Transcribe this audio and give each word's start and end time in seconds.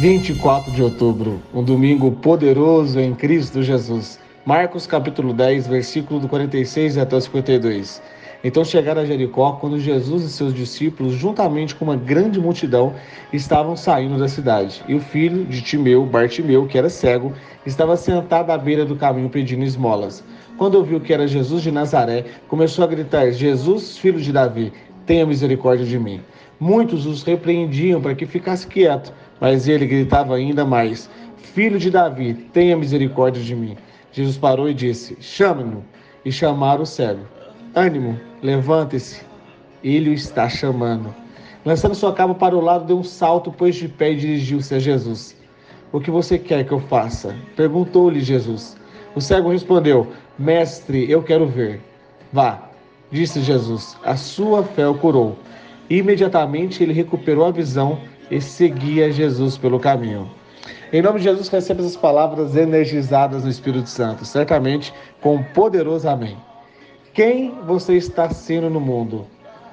24 0.00 0.70
de 0.70 0.80
outubro, 0.80 1.42
um 1.52 1.60
domingo 1.60 2.12
poderoso 2.12 3.00
em 3.00 3.12
Cristo 3.16 3.64
Jesus. 3.64 4.20
Marcos 4.46 4.86
capítulo 4.86 5.32
10, 5.32 5.66
versículo 5.66 6.20
do 6.20 6.28
46 6.28 6.96
até 6.98 7.16
o 7.16 7.20
52. 7.20 8.00
Então 8.44 8.64
chegaram 8.64 9.02
a 9.02 9.04
Jericó 9.04 9.54
quando 9.54 9.80
Jesus 9.80 10.22
e 10.22 10.30
seus 10.30 10.54
discípulos, 10.54 11.14
juntamente 11.14 11.74
com 11.74 11.84
uma 11.84 11.96
grande 11.96 12.38
multidão, 12.38 12.94
estavam 13.32 13.76
saindo 13.76 14.16
da 14.16 14.28
cidade. 14.28 14.84
E 14.86 14.94
o 14.94 15.00
filho 15.00 15.44
de 15.44 15.60
Timeu, 15.62 16.06
Bartimeu, 16.06 16.68
que 16.68 16.78
era 16.78 16.88
cego, 16.88 17.32
estava 17.66 17.96
sentado 17.96 18.52
à 18.52 18.56
beira 18.56 18.84
do 18.84 18.94
caminho 18.94 19.28
pedindo 19.28 19.64
esmolas. 19.64 20.22
Quando 20.56 20.76
ouviu 20.76 21.00
que 21.00 21.12
era 21.12 21.26
Jesus 21.26 21.60
de 21.60 21.72
Nazaré, 21.72 22.24
começou 22.46 22.84
a 22.84 22.86
gritar: 22.86 23.32
Jesus, 23.32 23.98
filho 23.98 24.20
de 24.20 24.32
Davi, 24.32 24.72
tenha 25.04 25.26
misericórdia 25.26 25.84
de 25.84 25.98
mim. 25.98 26.20
Muitos 26.60 27.06
os 27.06 27.22
repreendiam 27.22 28.00
para 28.00 28.14
que 28.14 28.26
ficasse 28.26 28.66
quieto. 28.66 29.12
Mas 29.40 29.68
ele 29.68 29.86
gritava 29.86 30.34
ainda 30.34 30.64
mais: 30.64 31.08
Filho 31.36 31.78
de 31.78 31.90
Davi, 31.90 32.34
tenha 32.52 32.76
misericórdia 32.76 33.42
de 33.42 33.54
mim. 33.54 33.76
Jesus 34.12 34.36
parou 34.36 34.68
e 34.68 34.74
disse: 34.74 35.16
Chame-no. 35.20 35.84
E 36.24 36.32
chamaram 36.32 36.82
o 36.82 36.86
cego. 36.86 37.24
Ânimo, 37.74 38.18
levante-se. 38.42 39.22
Ele 39.82 40.10
o 40.10 40.12
está 40.12 40.48
chamando. 40.48 41.14
Lançando 41.64 41.94
sua 41.94 42.12
capa 42.12 42.34
para 42.34 42.56
o 42.56 42.60
lado, 42.60 42.84
deu 42.84 42.98
um 42.98 43.04
salto, 43.04 43.52
pôs 43.52 43.76
de 43.76 43.88
pé 43.88 44.12
e 44.12 44.16
dirigiu-se 44.16 44.74
a 44.74 44.78
Jesus. 44.78 45.36
O 45.92 46.00
que 46.00 46.10
você 46.10 46.38
quer 46.38 46.64
que 46.64 46.72
eu 46.72 46.80
faça? 46.80 47.34
Perguntou-lhe 47.56 48.20
Jesus. 48.20 48.76
O 49.14 49.20
cego 49.20 49.50
respondeu: 49.50 50.08
Mestre, 50.38 51.10
eu 51.10 51.22
quero 51.22 51.46
ver. 51.46 51.80
Vá, 52.32 52.70
disse 53.10 53.40
Jesus. 53.40 53.96
A 54.04 54.16
sua 54.16 54.62
fé 54.62 54.86
o 54.86 54.94
curou. 54.94 55.36
Imediatamente 55.90 56.82
ele 56.82 56.92
recuperou 56.92 57.46
a 57.46 57.50
visão 57.50 57.98
e 58.30 58.40
seguia 58.40 59.10
Jesus 59.10 59.56
pelo 59.56 59.80
caminho. 59.80 60.30
Em 60.92 61.02
nome 61.02 61.18
de 61.18 61.24
Jesus, 61.24 61.48
receba 61.48 61.80
essas 61.80 61.96
palavras 61.96 62.56
energizadas 62.56 63.44
no 63.44 63.50
Espírito 63.50 63.88
Santo, 63.88 64.24
certamente 64.24 64.92
com 65.20 65.36
um 65.36 65.42
poderoso 65.42 66.08
amém. 66.08 66.36
Quem 67.12 67.54
você 67.66 67.94
está 67.94 68.30
sendo 68.30 68.70
no 68.70 68.80
mundo? 68.80 69.26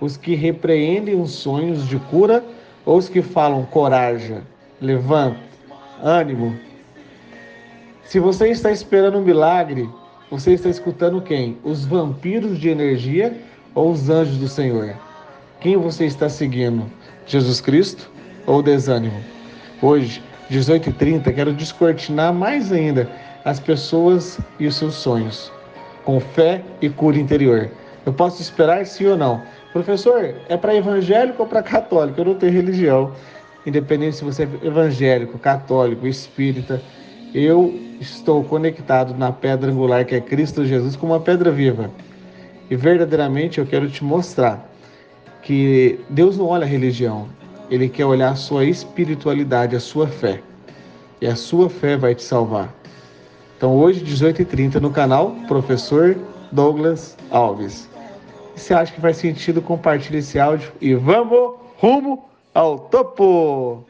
Os 0.00 0.16
que 0.16 0.34
repreendem 0.34 1.20
os 1.20 1.32
sonhos 1.32 1.88
de 1.88 1.98
cura 1.98 2.44
ou 2.84 2.98
os 2.98 3.08
que 3.08 3.22
falam 3.22 3.64
coragem, 3.64 4.42
levanta, 4.80 5.38
ânimo? 6.02 6.56
Se 8.04 8.20
você 8.20 8.48
está 8.48 8.70
esperando 8.70 9.18
um 9.18 9.22
milagre, 9.22 9.88
você 10.30 10.52
está 10.52 10.68
escutando 10.68 11.20
quem? 11.20 11.58
Os 11.64 11.84
vampiros 11.84 12.58
de 12.58 12.68
energia 12.68 13.36
ou 13.74 13.90
os 13.90 14.08
anjos 14.08 14.38
do 14.38 14.48
Senhor? 14.48 15.05
Quem 15.66 15.76
você 15.76 16.06
está 16.06 16.28
seguindo? 16.28 16.86
Jesus 17.26 17.60
Cristo 17.60 18.08
ou 18.46 18.62
desânimo? 18.62 19.20
Hoje, 19.82 20.22
18h30, 20.48 21.34
quero 21.34 21.52
descortinar 21.52 22.32
mais 22.32 22.70
ainda 22.70 23.10
as 23.44 23.58
pessoas 23.58 24.38
e 24.60 24.68
os 24.68 24.76
seus 24.76 24.94
sonhos, 24.94 25.50
com 26.04 26.20
fé 26.20 26.62
e 26.80 26.88
cura 26.88 27.18
interior. 27.18 27.68
Eu 28.06 28.12
posso 28.12 28.40
esperar 28.40 28.86
sim 28.86 29.06
ou 29.06 29.16
não. 29.16 29.42
Professor, 29.72 30.36
é 30.48 30.56
para 30.56 30.76
evangélico 30.76 31.42
ou 31.42 31.48
para 31.48 31.64
católico? 31.64 32.20
Eu 32.20 32.26
não 32.26 32.34
tenho 32.36 32.52
religião. 32.52 33.10
Independente 33.66 34.18
se 34.18 34.24
você 34.24 34.44
é 34.44 34.66
evangélico, 34.68 35.36
católico, 35.36 36.06
espírita, 36.06 36.80
eu 37.34 37.74
estou 38.00 38.44
conectado 38.44 39.18
na 39.18 39.32
pedra 39.32 39.72
angular 39.72 40.04
que 40.04 40.14
é 40.14 40.20
Cristo 40.20 40.64
Jesus 40.64 40.94
como 40.94 41.12
uma 41.12 41.20
pedra 41.20 41.50
viva. 41.50 41.90
E 42.70 42.76
verdadeiramente 42.76 43.58
eu 43.58 43.66
quero 43.66 43.90
te 43.90 44.04
mostrar 44.04 44.75
que 45.46 46.00
Deus 46.10 46.36
não 46.36 46.46
olha 46.46 46.64
a 46.64 46.68
religião, 46.68 47.28
ele 47.70 47.88
quer 47.88 48.04
olhar 48.04 48.32
a 48.32 48.34
sua 48.34 48.64
espiritualidade, 48.64 49.76
a 49.76 49.80
sua 49.80 50.08
fé. 50.08 50.42
E 51.20 51.26
a 51.28 51.36
sua 51.36 51.70
fé 51.70 51.96
vai 51.96 52.16
te 52.16 52.24
salvar. 52.24 52.74
Então 53.56 53.76
hoje, 53.76 54.04
18h30, 54.04 54.80
no 54.80 54.90
canal 54.90 55.36
Professor 55.46 56.16
Douglas 56.50 57.16
Alves. 57.30 57.88
E 58.56 58.60
se 58.60 58.74
acha 58.74 58.92
que 58.92 59.00
faz 59.00 59.18
sentido, 59.18 59.62
compartilhe 59.62 60.18
esse 60.18 60.36
áudio 60.36 60.72
e 60.80 60.94
vamos 60.96 61.54
rumo 61.78 62.24
ao 62.52 62.80
topo! 62.80 63.84